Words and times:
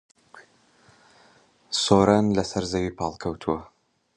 سۆران 1.81 2.25
لەسەر 2.37 2.63
زەوی 2.71 2.95
پاڵکەوتووە. 2.99 3.59